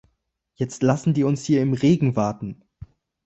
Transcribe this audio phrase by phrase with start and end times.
[0.55, 2.63] Jetzt lassen die uns hier im Regen warten.